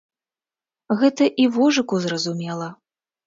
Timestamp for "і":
1.45-1.45